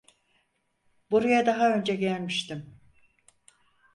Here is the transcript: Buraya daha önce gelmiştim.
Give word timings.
Buraya 1.11 1.45
daha 1.45 1.73
önce 1.75 1.95
gelmiştim. 1.95 2.79